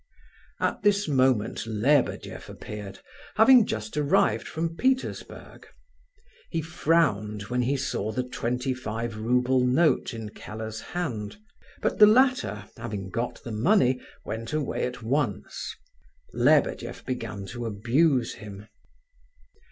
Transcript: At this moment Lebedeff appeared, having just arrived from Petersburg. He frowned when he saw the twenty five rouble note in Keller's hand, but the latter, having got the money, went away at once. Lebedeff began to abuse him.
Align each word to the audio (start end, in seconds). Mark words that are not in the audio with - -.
At 0.59 0.81
this 0.81 1.07
moment 1.07 1.67
Lebedeff 1.67 2.49
appeared, 2.49 2.97
having 3.35 3.67
just 3.67 3.95
arrived 3.95 4.47
from 4.47 4.75
Petersburg. 4.75 5.67
He 6.49 6.59
frowned 6.63 7.43
when 7.49 7.61
he 7.61 7.77
saw 7.77 8.11
the 8.11 8.23
twenty 8.23 8.73
five 8.73 9.15
rouble 9.15 9.63
note 9.63 10.11
in 10.15 10.29
Keller's 10.29 10.81
hand, 10.81 11.37
but 11.83 11.99
the 11.99 12.07
latter, 12.07 12.65
having 12.77 13.11
got 13.11 13.43
the 13.43 13.51
money, 13.51 14.01
went 14.25 14.53
away 14.53 14.85
at 14.87 15.03
once. 15.03 15.75
Lebedeff 16.33 17.05
began 17.05 17.45
to 17.45 17.67
abuse 17.67 18.33
him. 18.33 18.65